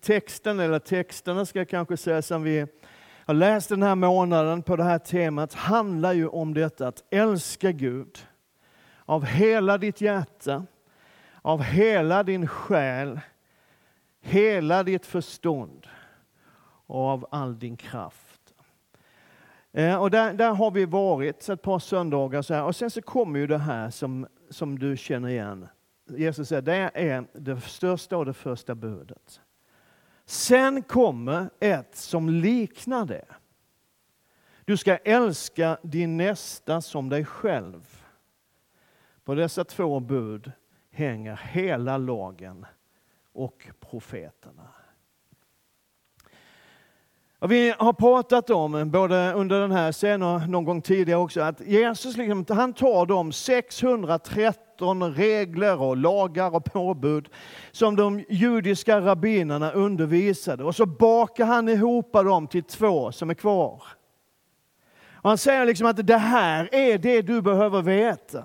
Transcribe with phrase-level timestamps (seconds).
[0.00, 2.66] texten, eller texterna ska jag kanske säga, som vi
[3.26, 7.72] har läst den här månaden på det här temat handlar ju om detta att älska
[7.72, 8.26] Gud
[9.04, 10.66] av hela ditt hjärta,
[11.42, 13.20] av hela din själ,
[14.20, 15.86] hela ditt förstånd
[16.86, 18.40] och av all din kraft.
[19.72, 22.64] Eh, och där, där har vi varit ett par söndagar så här.
[22.64, 25.68] och sen så kommer ju det här som, som du känner igen.
[26.16, 29.40] Jesus säger det är det största och det första budet.
[30.30, 33.24] Sen kommer ett som liknar det.
[34.64, 38.04] Du ska älska din nästa som dig själv.
[39.24, 40.52] På dessa två bud
[40.90, 42.66] hänger hela lagen
[43.32, 44.68] och profeterna.
[47.40, 51.40] Och vi har pratat om, både under den här scenen och någon gång tidigare också,
[51.40, 57.28] att Jesus liksom, han tar de 613 regler och lagar och påbud
[57.72, 63.34] som de judiska rabbinerna undervisade och så bakar han ihop dem till två som är
[63.34, 63.82] kvar.
[65.12, 68.44] Och han säger liksom att det här är det du behöver veta.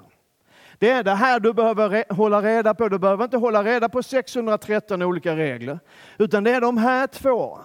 [0.80, 2.90] Det är det här du behöver hålla reda på.
[2.90, 5.80] Du behöver inte hålla reda på 613 olika regler,
[6.18, 7.60] utan det är de här två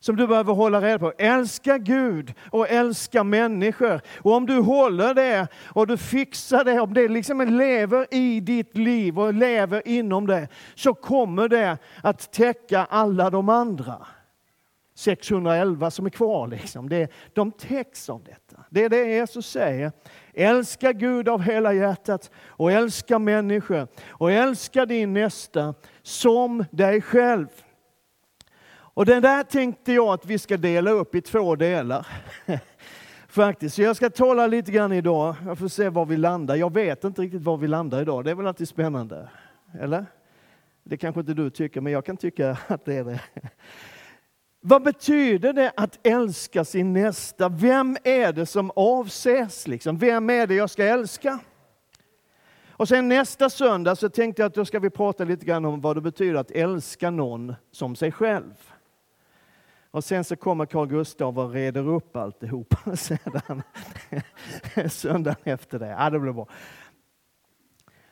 [0.00, 1.12] som du behöver hålla reda på.
[1.18, 4.00] Älska Gud och älska människor.
[4.18, 8.76] Och om du håller det och du fixar det, om det liksom lever i ditt
[8.76, 14.06] liv och lever inom det, så kommer det att täcka alla de andra.
[14.94, 16.88] 611 som är kvar, liksom.
[16.88, 18.64] det, de täcks av detta.
[18.70, 19.92] Det är det Jesus säger.
[20.34, 27.46] Älska Gud av hela hjärtat och älska människor och älska din nästa som dig själv.
[28.98, 32.06] Och den där tänkte jag att vi ska dela upp i två delar.
[33.28, 33.74] Faktiskt.
[33.74, 35.34] Så jag ska tala lite grann idag.
[35.46, 36.56] Jag får se var vi landar.
[36.56, 38.24] Jag vet inte riktigt var vi landar idag.
[38.24, 39.28] Det är väl alltid spännande?
[39.80, 40.06] Eller?
[40.84, 43.20] Det kanske inte du tycker, men jag kan tycka att det är det.
[44.60, 47.48] Vad betyder det att älska sin nästa?
[47.48, 49.66] Vem är det som avses?
[49.66, 49.98] Liksom?
[49.98, 51.38] Vem är det jag ska älska?
[52.70, 55.80] Och sen nästa söndag så tänkte jag att då ska vi prata lite grann om
[55.80, 58.54] vad det betyder att älska någon som sig själv.
[59.98, 63.62] Och sen så kommer Carl Gustav och reder upp alltihopa sedan
[64.88, 65.88] söndagen efter det.
[65.88, 66.48] Ja, det blev bra.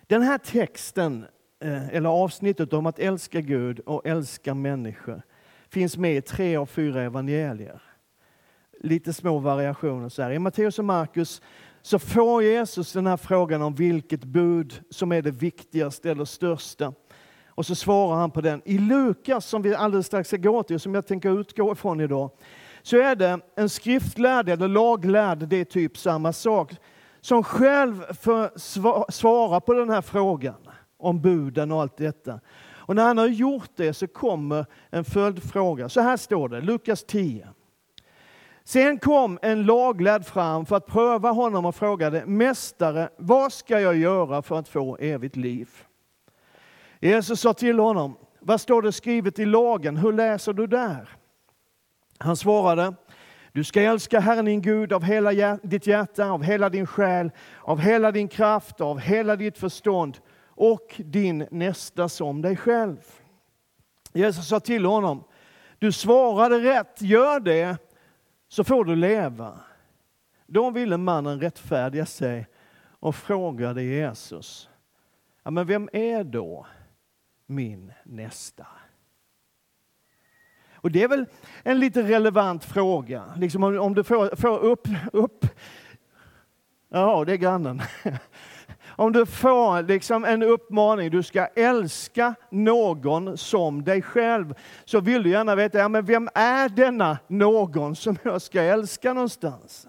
[0.06, 1.26] Den här texten,
[1.60, 5.22] eh, eller avsnittet om att älska Gud och älska människor,
[5.68, 7.82] finns med i tre av fyra evangelier.
[8.80, 10.08] Lite små variationer.
[10.08, 10.30] Så här.
[10.30, 11.42] I Matteus och Markus
[11.82, 16.92] så får Jesus den här frågan om vilket bud som är det viktigaste eller största.
[17.56, 18.62] Och så svarar han på den.
[18.64, 22.30] I Lukas, som vi alldeles strax ska gå till, som jag tänker utgå ifrån idag,
[22.82, 26.72] så är det en skriftlärd eller laglärd, det är typ samma sak,
[27.20, 28.60] som själv får
[29.10, 30.68] svara på den här frågan
[30.98, 32.40] om buden och allt detta.
[32.74, 35.88] Och när han har gjort det så kommer en följdfråga.
[35.88, 37.48] Så här står det, Lukas 10.
[38.64, 43.96] Sen kom en laglärd fram för att pröva honom och frågade, Mästare, vad ska jag
[43.96, 45.68] göra för att få evigt liv?
[47.06, 49.96] Jesus sa till honom, vad står det skrivet i lagen?
[49.96, 51.08] Hur läser du där?
[52.18, 52.94] Han svarade,
[53.52, 57.30] du ska älska Herren din Gud av hela ditt hjärta, av hela din själ,
[57.62, 62.96] av hela din kraft, av hela ditt förstånd och din nästa som dig själv.
[64.12, 65.24] Jesus sa till honom,
[65.78, 67.76] du svarade rätt, gör det
[68.48, 69.60] så får du leva.
[70.46, 72.46] Då ville mannen rättfärdiga sig
[73.00, 74.68] och frågade Jesus,
[75.42, 76.66] ja, men vem är då
[77.46, 78.66] min nästa?
[80.74, 81.26] Och det är väl
[81.62, 85.46] en lite relevant fråga, liksom om, om du får, får upp, upp,
[86.88, 87.82] ja det är grannen.
[88.98, 95.22] Om du får liksom en uppmaning, du ska älska någon som dig själv, så vill
[95.22, 99.88] du gärna veta, ja, men vem är denna någon som jag ska älska någonstans?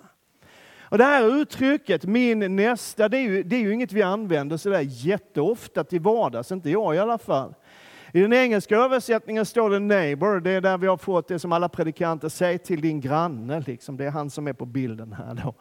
[0.90, 4.58] Och det här uttrycket, min nästa, det är ju, det är ju inget vi använder
[4.58, 7.53] sådär jätteofta till vardags, inte jag i alla fall.
[8.14, 11.51] I den engelska översättningen står det neighbor, det är där vi har fått det som
[11.51, 13.98] alla predikanter säger till din granne, liksom.
[13.98, 15.42] det är han som är på bilden här.
[15.44, 15.54] Då.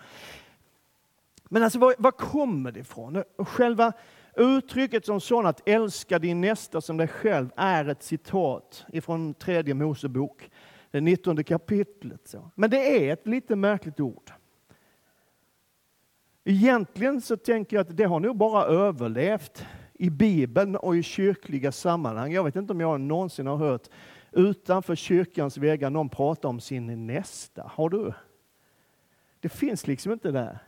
[1.48, 3.22] Men alltså, var, var kommer det ifrån?
[3.38, 3.92] Själva
[4.36, 9.74] uttrycket som sådant, att älska din nästa som dig själv, är ett citat ifrån tredje
[9.74, 10.50] Mosebok,
[10.90, 12.20] det 19 kapitlet.
[12.24, 12.50] Så.
[12.54, 14.32] Men det är ett lite märkligt ord.
[16.48, 21.72] Egentligen så tänker jag att det har nog bara överlevt i Bibeln och i kyrkliga
[21.72, 22.32] sammanhang.
[22.32, 23.88] Jag vet inte om jag någonsin har hört
[24.32, 27.62] utanför kyrkans väggar någon prata om sin nästa.
[27.74, 28.12] Har du?
[29.40, 30.58] Det finns liksom inte där.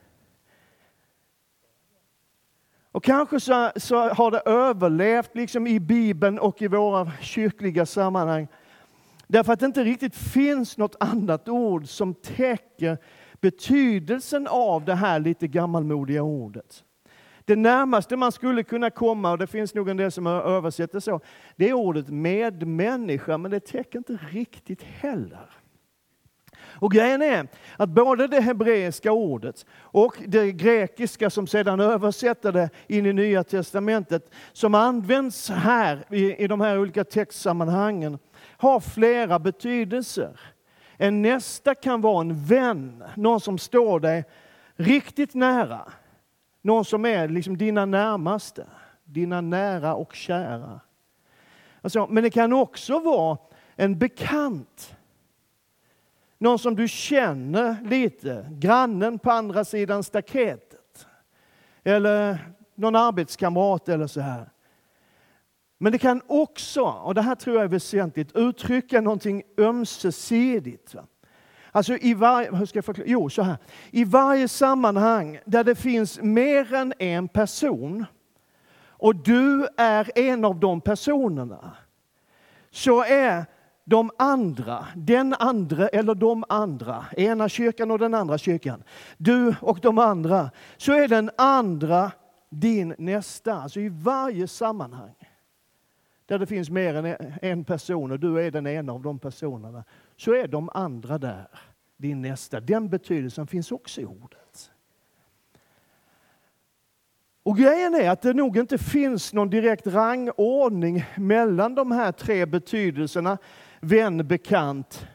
[2.92, 8.48] Och kanske så, så, har det överlevt liksom i Bibeln och i våra kyrkliga sammanhang
[9.30, 12.98] Därför att det inte riktigt finns något annat ord som täcker
[13.40, 16.84] betydelsen av det här lite gammalmodiga ordet.
[17.44, 21.20] Det närmaste man skulle kunna komma, och det finns nog en del som översätter så,
[21.56, 25.50] det är ordet medmänniska, men det täcker inte riktigt heller.
[26.80, 32.70] Och grejen är att både det hebreiska ordet och det grekiska som sedan översätter det
[32.86, 38.18] in i Nya Testamentet, som används här i, i de här olika textsammanhangen,
[38.56, 40.40] har flera betydelser.
[40.98, 44.24] En nästa kan vara en vän, någon som står dig
[44.76, 45.92] riktigt nära.
[46.62, 48.66] Någon som är liksom dina närmaste,
[49.04, 50.80] dina nära och kära.
[51.80, 53.38] Alltså, men det kan också vara
[53.76, 54.96] en bekant.
[56.38, 61.06] Någon som du känner lite, grannen på andra sidan staketet.
[61.84, 62.38] Eller
[62.74, 64.50] någon arbetskamrat eller så här.
[65.78, 70.94] Men det kan också, och det här tror jag är väsentligt, uttrycka någonting ömsesidigt.
[71.72, 73.08] Alltså i varje, hur ska jag förklara?
[73.08, 73.56] Jo, så här.
[73.90, 78.06] I varje sammanhang där det finns mer än en person
[79.00, 81.72] och du är en av de personerna,
[82.70, 83.44] så är
[83.84, 88.82] de andra, den andra eller de andra, ena kyrkan och den andra kyrkan,
[89.16, 92.12] du och de andra, så är den andra
[92.50, 93.54] din nästa.
[93.54, 95.14] Alltså i varje sammanhang
[96.28, 99.84] där det finns mer än en person och du är den ena av de personerna,
[100.16, 101.48] så är de andra där,
[101.96, 102.60] din nästa.
[102.60, 104.70] Den betydelsen finns också i ordet.
[107.42, 112.46] Och grejen är att det nog inte finns någon direkt rangordning mellan de här tre
[112.46, 113.38] betydelserna,
[113.80, 115.06] vän, bekant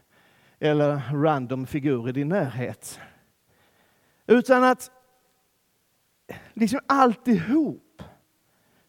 [0.60, 3.00] eller random figur i din närhet.
[4.28, 4.92] Utan att
[6.54, 8.04] liksom alltihop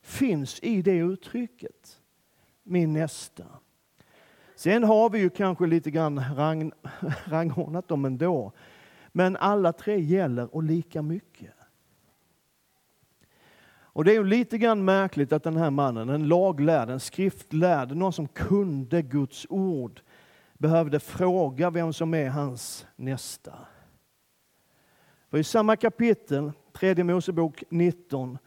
[0.02, 2.00] finns i det uttrycket
[2.64, 3.44] min nästa.
[4.56, 6.72] Sen har vi ju kanske lite grann rang,
[7.24, 8.52] rangordnat dem ändå.
[9.12, 11.54] Men alla tre gäller och lika mycket.
[13.94, 17.96] Och det är ju lite grann märkligt att den här mannen, en laglärd, en skriftlärd,
[17.96, 20.00] någon som kunde Guds ord,
[20.54, 23.58] behövde fråga vem som är hans nästa.
[25.30, 28.38] För i samma kapitel, tredje Mosebok 19,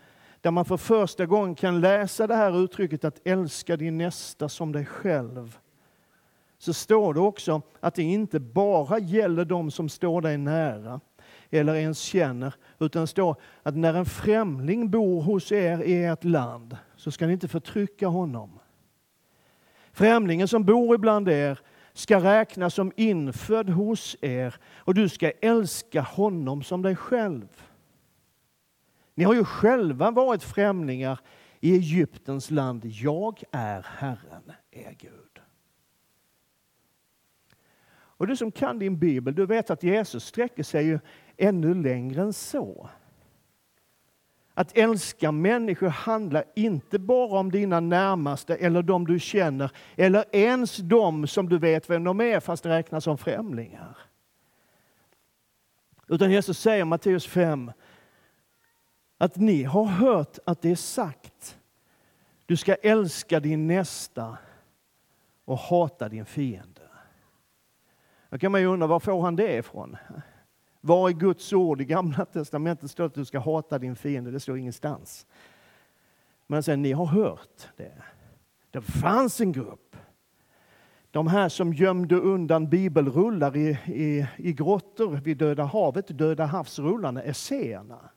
[0.48, 4.72] där man för första gången kan läsa det här uttrycket att älska din nästa som
[4.72, 5.58] dig själv,
[6.58, 11.00] så står det också att det inte bara gäller de som står dig nära
[11.50, 16.24] eller ens känner, utan det står att när en främling bor hos er i ert
[16.24, 18.60] land så ska ni inte förtrycka honom.
[19.92, 21.60] Främlingen som bor ibland er
[21.94, 27.67] ska räknas som infödd hos er och du ska älska honom som dig själv.
[29.18, 31.20] Ni har ju själva varit främlingar
[31.60, 32.86] i Egyptens land.
[32.86, 35.42] Jag är Herren, er Gud.
[37.90, 41.00] Och du som kan din bibel, du vet att Jesus sträcker sig ju
[41.38, 42.90] ännu längre än så.
[44.54, 50.78] Att älska människor handlar inte bara om dina närmaste eller de du känner eller ens
[50.78, 53.98] de som du vet vem de är fast räknas som främlingar.
[56.08, 57.72] Utan Jesus säger i Matteus 5
[59.18, 61.58] att ni har hört att det är sagt
[62.48, 64.38] du ska älska din nästa
[65.46, 66.82] och hata din fiende.
[68.30, 69.98] Då kan man ju undra, var får han det ifrån?
[70.82, 74.32] Var i Guds ord i Gamla Testamentet står att du ska hata din fiende?
[74.32, 75.28] Det står ingenstans.
[76.48, 77.94] Men sen, ni har hört det.
[78.72, 79.96] Det fanns en grupp.
[81.12, 87.22] De här som gömde undan bibelrullar i, i, i grottor vid Döda havet, Döda havsrullarna,
[87.22, 88.10] esséerna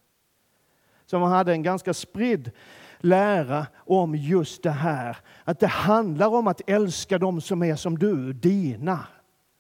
[1.11, 2.51] som hade en ganska spridd
[2.99, 5.17] lära om just det här.
[5.45, 9.07] Att det handlar om att älska dem som är som du, dina,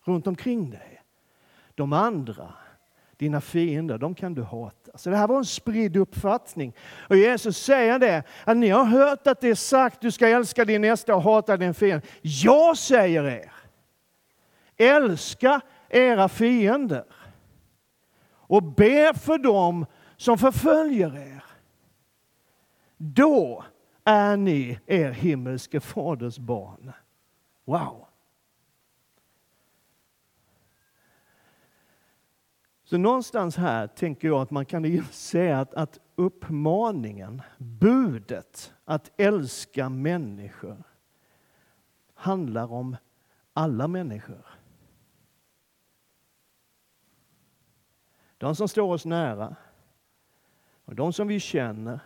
[0.04, 1.02] runt omkring dig.
[1.74, 2.52] De andra,
[3.16, 4.98] dina fiender, de kan du hata.
[4.98, 6.74] Så det här var en spridd uppfattning.
[7.08, 10.64] Och Jesus säger det, att ni har hört att det är sagt du ska älska
[10.64, 12.06] din nästa och hata din fiende.
[12.22, 13.52] Jag säger er,
[14.76, 17.04] älska era fiender
[18.50, 19.86] och be för dem
[20.20, 21.44] som förföljer er.
[22.96, 23.64] Då
[24.04, 26.92] är ni er himmelske faders barn.
[27.64, 28.06] Wow!
[32.84, 39.88] Så någonstans här tänker jag att man kan säga att, att uppmaningen, budet att älska
[39.88, 40.82] människor
[42.14, 42.96] handlar om
[43.52, 44.46] alla människor.
[48.38, 49.56] De som står oss nära
[50.90, 52.00] och de som vi känner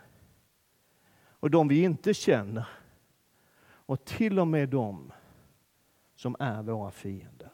[1.27, 2.69] och de vi inte känner
[3.65, 5.13] och till och med de
[6.15, 7.51] som är våra fiender.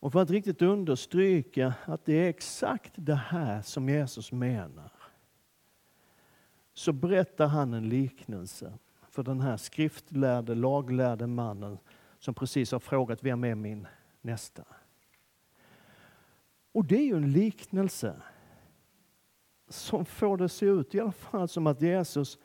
[0.00, 4.92] Och för att riktigt understryka att det är exakt det här som Jesus menar
[6.72, 8.78] så berättar han en liknelse
[9.10, 11.78] för den här skriftlärde, laglärde mannen
[12.18, 13.86] som precis har frågat vem är min
[14.20, 14.64] nästa?
[16.72, 18.22] Och det är ju en liknelse
[19.68, 22.38] som får det se ut i alla fall som att Jesus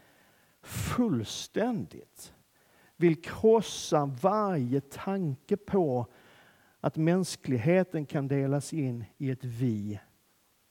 [0.62, 2.34] fullständigt
[2.96, 6.08] vill krossa varje tanke på
[6.80, 10.00] att mänskligheten kan delas in i ett vi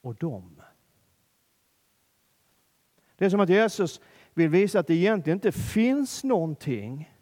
[0.00, 0.60] och dem.
[3.16, 4.00] Det är som att Jesus
[4.34, 7.12] vill visa att det egentligen inte finns någonting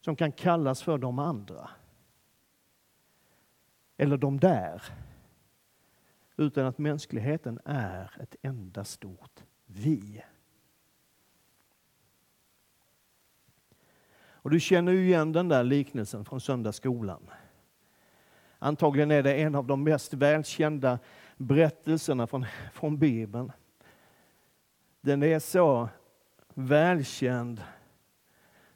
[0.00, 1.70] som kan kallas för de andra.
[3.96, 4.82] Eller de där.
[6.36, 10.24] Utan att mänskligheten är ett enda stort vi.
[14.46, 17.30] Och du känner ju igen den där liknelsen från söndagsskolan.
[18.58, 20.98] Antagligen är det en av de mest välkända
[21.36, 23.52] berättelserna från, från Bibeln.
[25.00, 25.88] Den är så
[26.54, 27.62] välkänd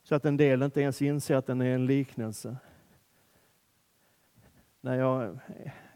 [0.03, 2.57] så att en del inte ens inser att den är en liknelse.
[4.81, 5.39] När jag,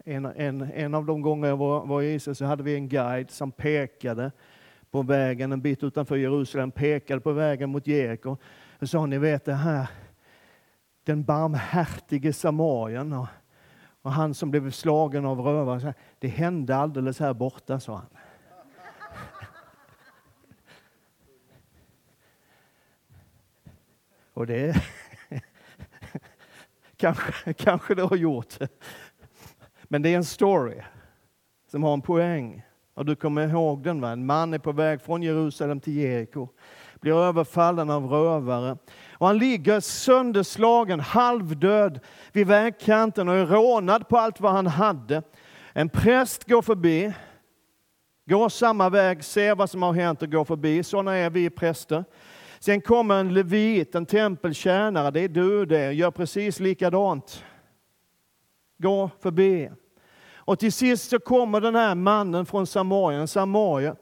[0.07, 2.89] en, en, en av de gånger jag var, var i Israel så hade vi en
[2.89, 4.31] guide som pekade
[4.91, 8.37] på vägen en bit utanför Jerusalem, pekade på vägen mot Jeriko.
[8.79, 9.89] Och sa, ni vet det här,
[11.03, 13.27] den barmhärtige samarien och,
[14.01, 15.93] och han som blev slagen av rövare.
[16.19, 18.07] Det hände alldeles här borta, sa han.
[24.33, 24.75] Och det
[26.97, 28.57] kanske, kanske det har gjort.
[29.95, 30.81] Men det är en story
[31.71, 32.63] som har en poäng.
[32.93, 34.01] Och du kommer ihåg den.
[34.01, 34.09] Va?
[34.09, 36.47] En man är på väg från Jerusalem till Jeriko.
[36.99, 38.77] Blir överfallen av rövare.
[39.11, 41.99] Och han ligger sönderslagen, halvdöd
[42.31, 45.23] vid vägkanten och är rånad på allt vad han hade.
[45.73, 47.13] En präst går förbi,
[48.25, 50.83] går samma väg, ser vad som har hänt och går förbi.
[50.83, 52.03] Sådana är vi präster.
[52.59, 57.43] Sen kommer en levit, en tempeltjänare, det är du det, gör precis likadant.
[58.77, 59.69] Gå förbi.
[60.45, 63.95] Och till sist så kommer den här mannen från Samarien, Samaria,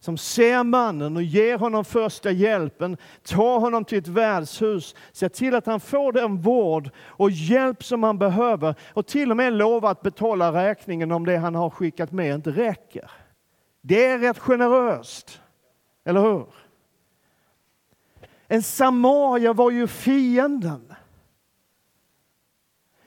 [0.00, 5.54] som ser mannen och ger honom första hjälpen, tar honom till ett värdshus, ser till
[5.54, 9.90] att han får den vård och hjälp som han behöver och till och med lovar
[9.90, 13.10] att betala räkningen om det han har skickat med inte räcker.
[13.80, 15.40] Det är rätt generöst,
[16.04, 16.46] eller hur?
[18.48, 20.94] En samarier var ju fienden.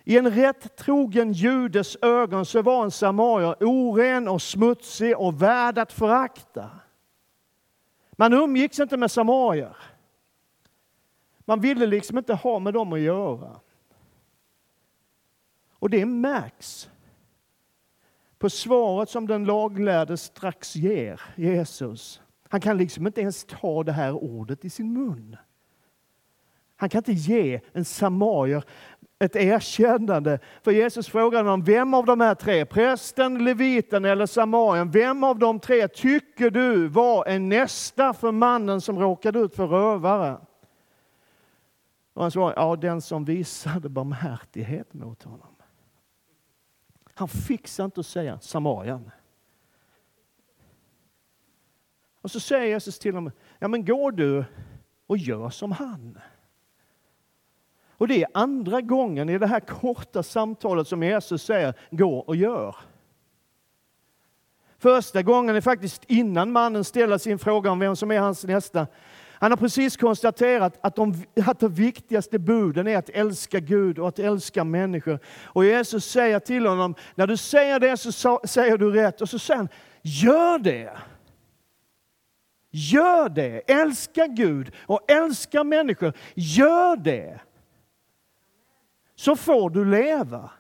[0.03, 5.77] I en rätt trogen judes ögon så var en samarier oren och smutsig och värd
[5.77, 6.70] att förakta.
[8.12, 9.77] Man umgicks inte med samarier.
[11.46, 13.60] Man ville liksom inte ha med dem att göra.
[15.72, 16.89] Och det märks
[18.38, 22.22] på svaret som den laglärde strax ger Jesus.
[22.50, 25.38] Han kan liksom inte ens ta det här ordet i sin mun.
[26.75, 28.63] Han kan inte ge en samarier
[29.22, 30.40] ett erkännande.
[30.63, 35.40] För Jesus frågade honom, vem av de här tre, prästen, leviten eller samarien, vem av
[35.40, 40.38] de tre tycker du var en nästa för mannen som råkade ut för rövare?
[42.13, 45.56] Och han svarade, ja den som visade barmhärtighet mot honom.
[47.13, 49.12] Han fixar inte att säga samarien.
[52.22, 54.46] Och så säger Jesus till honom, ja men går du
[55.08, 56.20] och gör som han.
[58.01, 62.36] Och det är andra gången i det här korta samtalet som Jesus säger, gå och
[62.36, 62.75] gör.
[64.79, 68.88] Första gången är faktiskt innan mannen ställer sin fråga om vem som är hans nästa.
[69.34, 74.08] Han har precis konstaterat att de, att de viktigaste buden är att älska Gud och
[74.08, 75.20] att älska människor.
[75.43, 79.22] Och Jesus säger till honom, när du säger det så säger du rätt.
[79.22, 79.70] Och så säger han,
[80.01, 80.98] gör det!
[82.72, 83.72] Gör det!
[83.72, 86.13] Älska Gud och älska människor.
[86.36, 87.39] Gör det!
[89.22, 90.51] Så får du leva.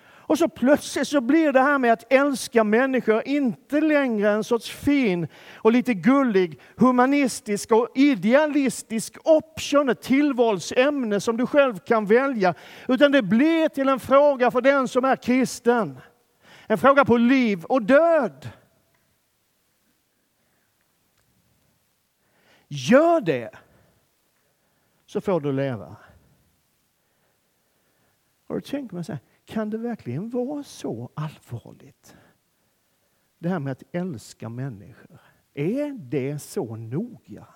[0.00, 4.70] Och så plötsligt så blir det här med att älska människor inte längre en sorts
[4.70, 12.54] fin och lite gullig, humanistisk och idealistisk option, ett tillvalsämne som du själv kan välja.
[12.88, 16.00] Utan det blir till en fråga för den som är kristen.
[16.66, 18.48] En fråga på liv och död.
[22.68, 23.50] Gör det,
[25.06, 25.96] så får du leva.
[28.46, 32.16] Och då tänker man så här, kan det verkligen vara så allvarligt?
[33.38, 35.20] Det här med att älska människor.
[35.54, 37.46] Är det så noga?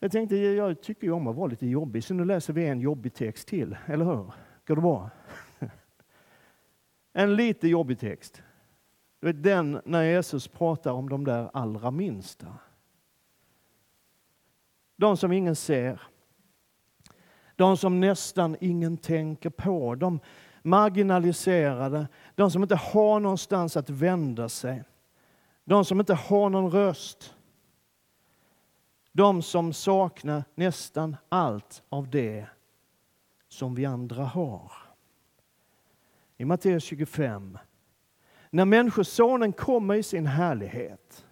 [0.00, 2.80] Jag tänkte, jag tycker ju om att vara lite jobbig, så nu läser vi en
[2.80, 4.32] jobbig text till, eller hur?
[4.66, 5.10] Går det bra?
[7.12, 8.42] En lite jobbig text.
[9.20, 12.58] Du vet den när Jesus pratar om de där allra minsta.
[14.96, 16.02] De som ingen ser.
[17.56, 19.94] De som nästan ingen tänker på.
[19.94, 20.20] De
[20.62, 22.08] marginaliserade.
[22.34, 24.82] De som inte har någonstans att vända sig.
[25.64, 27.34] De som inte har någon röst.
[29.12, 32.46] De som saknar nästan allt av det
[33.48, 34.72] som vi andra har.
[36.36, 37.58] I Matteus 25.
[38.50, 41.26] När Människosonen kommer i sin härlighet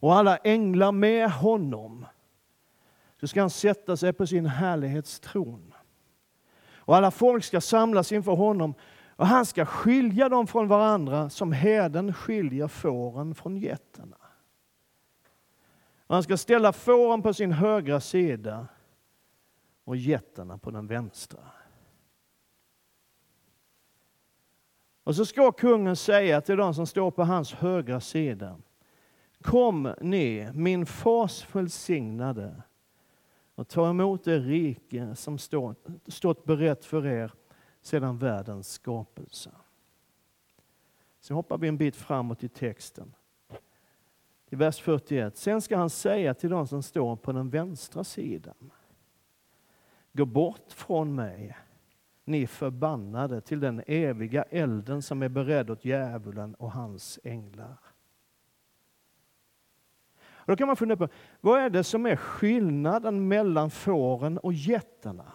[0.00, 2.06] och alla änglar med honom
[3.20, 5.74] så ska han sätta sig på sin härlighetstron.
[6.74, 8.74] Och alla folk ska samlas inför honom
[9.16, 14.16] och han ska skilja dem från varandra som herden skiljer fåren från getterna.
[16.06, 18.66] Och han ska ställa fåren på sin högra sida
[19.84, 21.40] och getterna på den vänstra.
[25.04, 28.56] Och så ska kungen säga till de som står på hans högra sida.
[29.42, 32.62] Kom ni, min fars välsignade,
[33.58, 37.32] och ta emot det rike som stått, stått berett för er
[37.82, 39.50] sedan världens skapelse.
[41.20, 43.14] Sen hoppar vi en bit framåt i texten.
[44.50, 45.36] I vers 41.
[45.36, 48.70] Sen ska han säga till dem som står på den vänstra sidan.
[50.12, 51.56] Gå bort från mig,
[52.24, 57.78] ni förbannade, till den eviga elden som är beredd åt djävulen och hans änglar.
[60.48, 61.08] Och då kan man fundera på,
[61.40, 65.32] vad är det som är skillnaden mellan fåren och getterna?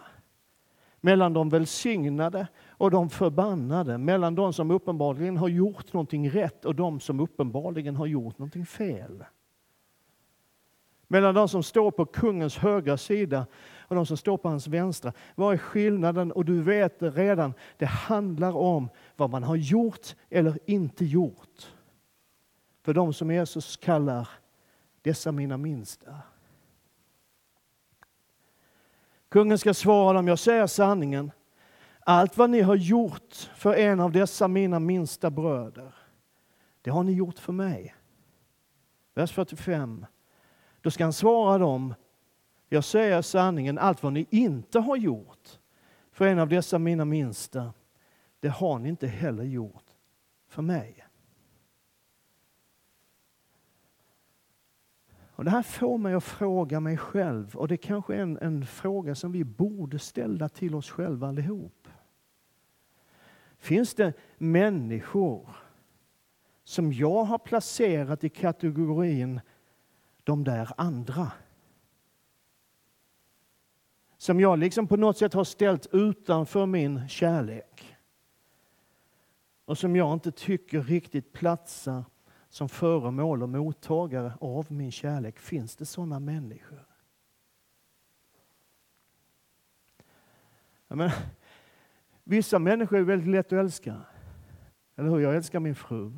[1.00, 6.74] Mellan de välsignade och de förbannade, mellan de som uppenbarligen har gjort någonting rätt och
[6.74, 9.24] de som uppenbarligen har gjort någonting fel.
[11.08, 13.46] Mellan de som står på kungens högra sida
[13.78, 15.12] och de som står på hans vänstra.
[15.34, 16.32] Vad är skillnaden?
[16.32, 21.72] Och du vet det redan, det handlar om vad man har gjort eller inte gjort.
[22.82, 24.28] För de som Jesus kallar
[25.04, 26.18] dessa mina minsta.
[29.28, 31.30] Kungen ska svara dem, jag säger sanningen.
[32.00, 35.94] Allt vad ni har gjort för en av dessa mina minsta bröder,
[36.82, 37.94] det har ni gjort för mig.
[39.14, 40.06] Vers 45.
[40.80, 41.94] Då ska han svara dem,
[42.68, 45.58] jag säger sanningen, allt vad ni inte har gjort
[46.12, 47.72] för en av dessa mina minsta,
[48.40, 49.84] det har ni inte heller gjort
[50.48, 51.06] för mig.
[55.44, 58.66] Och det här får mig att fråga mig själv, och det kanske är en, en
[58.66, 61.88] fråga som vi borde ställa till oss själva allihop.
[63.58, 65.56] Finns det människor
[66.62, 69.40] som jag har placerat i kategorin
[70.22, 71.32] de där andra?
[74.16, 77.96] Som jag liksom på något sätt har ställt utanför min kärlek.
[79.64, 82.04] Och som jag inte tycker riktigt platsar
[82.54, 85.38] som föremål och mottagare av min kärlek.
[85.38, 86.86] Finns det sådana människor?
[90.88, 91.10] Men,
[92.24, 94.00] vissa människor är väldigt lätt att älska.
[94.96, 95.18] Eller hur?
[95.18, 96.12] Jag älskar min fru.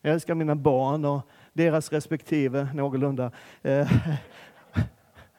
[0.00, 3.32] Jag älskar mina barn och deras respektive någorlunda.
[3.62, 3.92] Eh,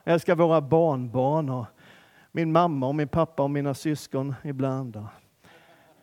[0.04, 1.66] jag älskar våra barnbarn och
[2.32, 5.06] min mamma och min pappa och mina syskon ibland.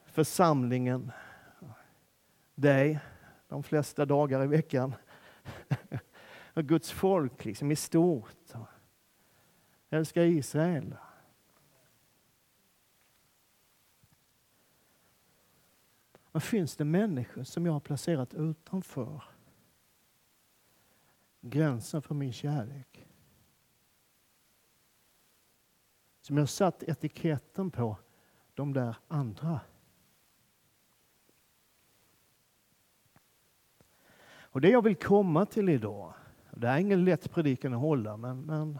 [0.05, 1.11] Församlingen.
[2.55, 2.99] Dig
[3.49, 4.95] de flesta dagar i veckan.
[6.53, 8.53] Guds folk liksom i stort.
[9.89, 10.95] Älskar Israel.
[16.31, 19.23] Men finns det människor som jag har placerat utanför
[21.41, 23.07] gränsen för min kärlek?
[26.21, 27.97] Som jag har satt etiketten på
[28.53, 29.59] de där andra.
[34.51, 36.13] Och det jag vill komma till idag,
[36.51, 38.79] det är ingen lätt predikan att hålla, men, men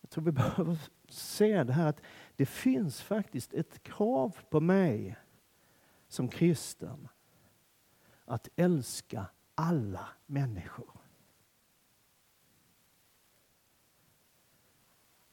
[0.00, 0.78] jag tror vi behöver
[1.08, 2.02] se det här att
[2.36, 5.16] det finns faktiskt ett krav på mig
[6.08, 7.08] som kristen
[8.24, 10.90] att älska alla människor.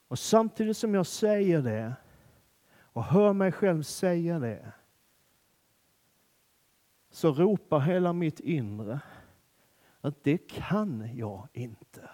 [0.07, 1.95] Och samtidigt som jag säger det
[2.79, 4.73] och hör mig själv säga det
[7.13, 8.99] så ropar hela mitt inre
[10.01, 12.09] att det kan jag inte.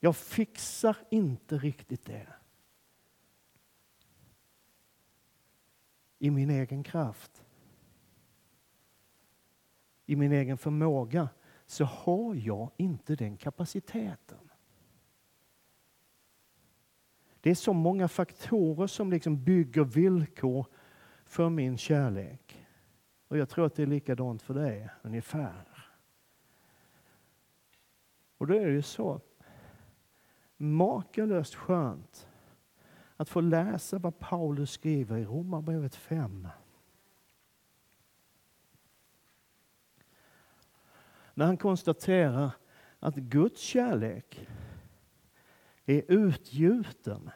[0.00, 2.28] Jag fixar inte riktigt det.
[6.18, 7.44] I min egen kraft.
[10.08, 11.28] i min egen förmåga
[11.66, 14.47] så har jag inte den kapaciteten.
[17.48, 20.66] Det är så många faktorer som liksom bygger villkor
[21.24, 22.66] för min kärlek.
[23.28, 25.88] Och jag tror att det är likadant för dig, ungefär.
[28.38, 29.20] Och då är det ju så
[30.56, 32.28] makalöst skönt
[33.16, 36.48] att få läsa vad Paulus skriver i Romarbrevet 5.
[41.34, 42.50] När han konstaterar
[42.98, 44.48] att Guds kärlek
[45.92, 47.30] är utgjuten.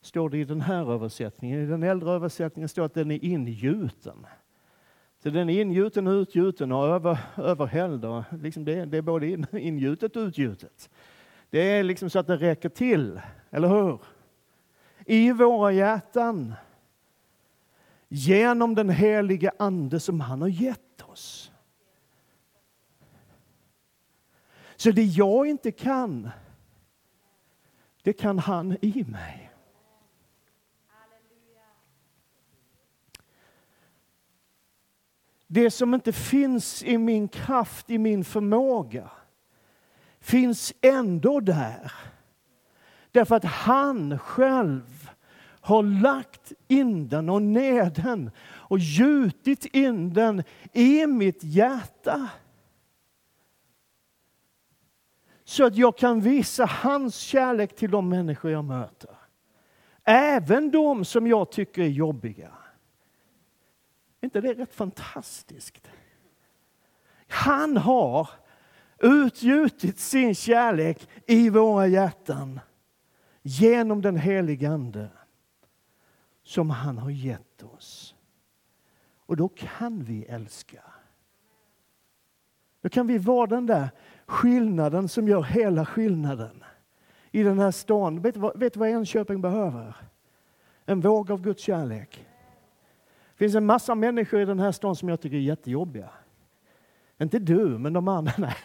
[0.00, 1.60] Står det i den här översättningen.
[1.60, 4.26] I den äldre översättningen står det att den är ingjuten.
[5.22, 8.04] Så den är ingjuten och utgjuten och över, överhälld.
[8.42, 10.90] Liksom det, det är både in, ingjutet och utgjutet.
[11.50, 14.00] Det är liksom så att det räcker till, eller hur?
[15.06, 16.54] I våra hjärtan.
[18.08, 21.52] Genom den helige Ande som han har gett oss.
[24.76, 26.30] Så det jag inte kan,
[28.04, 29.50] det kan han i mig.
[35.46, 39.10] Det som inte finns i min kraft, i min förmåga,
[40.20, 41.92] finns ändå där.
[43.10, 45.10] Därför att han själv
[45.60, 52.28] har lagt in den och ner den och gjutit in den i mitt hjärta.
[55.54, 59.16] Så att jag kan visa hans kärlek till de människor jag möter.
[60.04, 62.52] Även de som jag tycker är jobbiga.
[64.20, 65.88] Är inte det rätt fantastiskt?
[67.28, 68.28] Han har
[68.98, 72.60] utgjutit sin kärlek i våra hjärtan
[73.42, 75.08] genom den helige Ande
[76.42, 78.14] som han har gett oss.
[79.26, 80.82] Och då kan vi älska.
[82.80, 83.90] Då kan vi vara den där
[84.26, 86.64] skillnaden som gör hela skillnaden
[87.30, 88.20] i den här stan.
[88.20, 89.96] Vet du vad, vet du vad Enköping behöver?
[90.86, 92.26] En våg av Guds kärlek.
[93.32, 96.10] Det finns en massa människor i den här stan som jag tycker är jättejobbiga.
[97.18, 98.32] Inte du, men de andra.
[98.38, 98.56] Nej.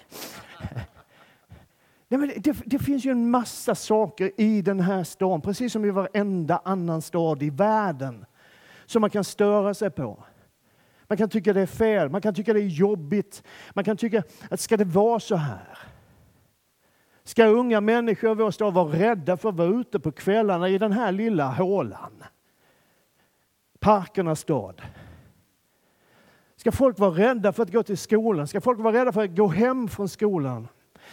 [2.07, 5.85] Nej, men det, det, finns ju en massa saker i den här stan, precis som
[5.85, 8.25] i varenda annan stad i världen,
[8.85, 10.23] som man kan störa sig på.
[11.09, 13.43] Man kan tycka det är fel, man kan tycka det är jobbigt.
[13.73, 15.77] Man kan tycka att ska det vara så här?
[17.23, 20.77] Ska unga människor i vår stad vara rädda för att vara ute på kvällarna i
[20.77, 22.23] den här lilla hålan?
[23.79, 24.81] Parkernas stad.
[26.55, 28.47] Ska folk vara rädda för att gå till skolan?
[28.47, 30.67] Ska folk vara rädda för att gå hem från skolan?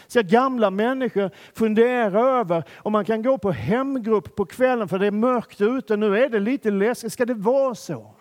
[0.07, 5.07] Ska gamla människor fundera över om man kan gå på hemgrupp på kvällen för det
[5.07, 7.13] är mörkt ute, nu är det lite läskigt.
[7.13, 8.16] Ska det vara så?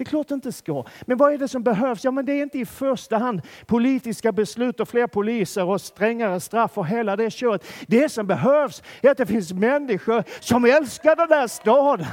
[0.00, 0.84] Det är klart det inte ska.
[1.02, 2.04] Men vad är det som behövs?
[2.04, 6.40] Ja, men det är inte i första hand politiska beslut och fler poliser och strängare
[6.40, 7.66] straff och hela det köret.
[7.86, 12.06] Det som behövs är att det finns människor som älskar den där staden.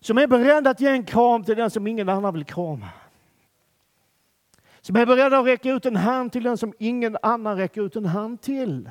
[0.00, 2.88] Som är beredda att ge en kram till den som ingen annan vill krama.
[4.80, 7.96] Som är beredda att räcka ut en hand till den som ingen annan räcker ut
[7.96, 8.90] en hand till.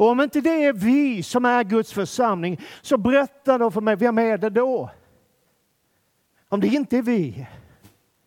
[0.00, 3.96] Och om inte det är vi som är Guds församling, så berätta då för mig,
[3.96, 4.90] vem är det då?
[6.48, 7.46] Om det inte är vi,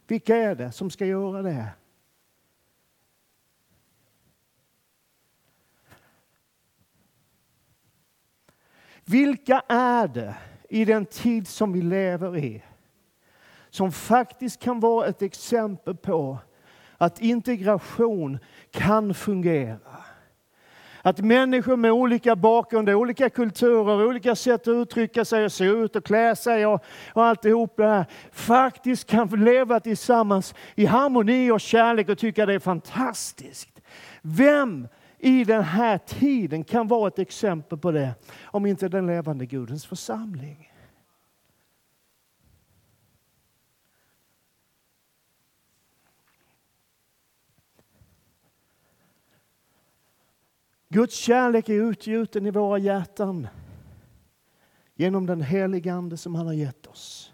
[0.08, 1.68] vilka är det som ska göra det?
[9.06, 10.36] Vilka är det
[10.70, 12.64] i den tid som vi lever i
[13.70, 16.38] som faktiskt kan vara ett exempel på
[16.98, 18.40] att integration
[18.72, 20.13] kan fungera?
[21.06, 25.96] Att människor med olika bakgrund, olika kulturer, olika sätt att uttrycka sig och se ut
[25.96, 31.62] och klä sig och, och alltihop det här faktiskt kan leva tillsammans i harmoni och
[31.62, 33.82] kärlek och tycka det är fantastiskt.
[34.22, 34.88] Vem
[35.20, 38.10] i den här tiden kan vara ett exempel på det,
[38.44, 40.73] om inte den levande Gudens församling.
[50.94, 53.48] Guds kärlek är utgjuten i våra hjärtan
[54.96, 57.34] genom den helige Ande som han har gett oss.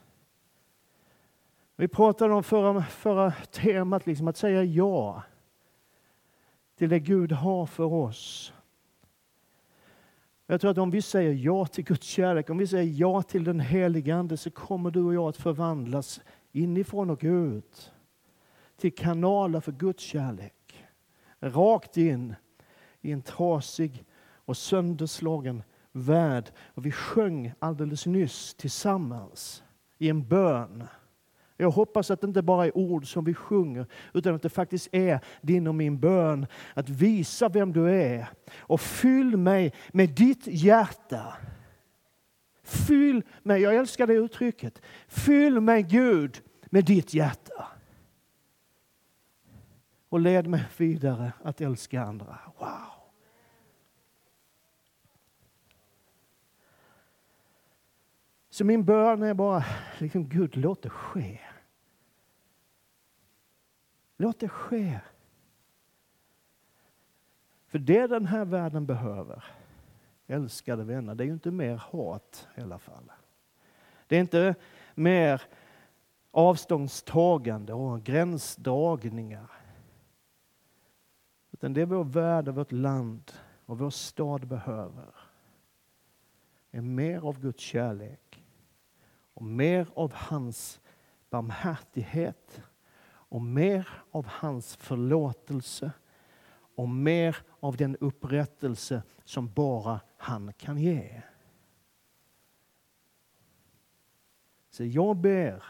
[1.75, 5.23] Vi pratade om förra, förra temat, liksom att säga ja
[6.75, 8.53] till det Gud har för oss.
[10.45, 13.43] Jag tror att om vi säger ja till Guds kärlek, om vi säger ja till
[13.43, 17.91] den helige Ande så kommer du och jag att förvandlas inifrån och ut
[18.77, 20.85] till kanaler för Guds kärlek.
[21.39, 22.35] Rakt in
[23.01, 24.05] i en trasig
[24.45, 26.51] och sönderslagen värld.
[26.59, 29.63] Och vi sjöng alldeles nyss tillsammans
[29.97, 30.83] i en bön.
[31.57, 34.89] Jag hoppas att det inte bara är ord som vi sjunger, utan att det faktiskt
[34.91, 36.47] är din och min bön.
[36.73, 41.37] Att visa vem du är och fyll mig med ditt hjärta.
[42.63, 44.81] Fyll mig, jag älskar det uttrycket.
[45.07, 47.67] Fyll mig Gud med ditt hjärta.
[50.09, 52.39] Och led mig vidare att älska andra.
[52.57, 52.99] Wow!
[58.49, 59.63] Så min bön är bara,
[59.97, 61.39] liksom, Gud låt det ske.
[64.17, 64.99] Låt det ske.
[67.67, 69.43] För det den här världen behöver,
[70.27, 73.11] älskade vänner, det är ju inte mer hat i alla fall.
[74.07, 74.55] Det är inte
[74.95, 75.41] mer
[76.31, 79.58] avståndstagande och gränsdragningar.
[81.59, 83.31] Utan det vår värld och vårt land
[83.65, 85.15] och vår stad behöver
[86.71, 88.43] är mer av Guds kärlek
[89.33, 90.81] och mer av hans
[91.29, 92.61] barmhärtighet
[93.05, 95.91] och mer av hans förlåtelse
[96.75, 101.21] och mer av den upprättelse som bara han kan ge.
[104.69, 105.63] Så jag ber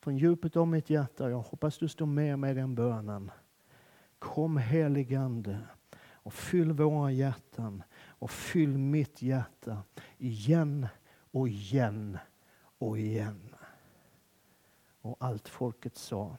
[0.00, 3.30] från djupet av mitt hjärta, jag hoppas du står med mig i den bönen.
[4.24, 5.58] Kom heligande
[6.12, 9.82] och fyll våra hjärtan och fyll mitt hjärta
[10.18, 10.88] igen
[11.30, 12.18] och igen
[12.78, 13.54] och igen.
[15.00, 16.36] Och allt folket sa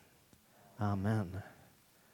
[0.77, 1.37] Amen.